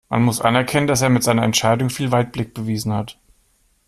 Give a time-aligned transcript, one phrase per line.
[0.09, 3.19] Man muss anerkennen, dass er mit seiner Entscheidung viel Weitblick bewiesen hat.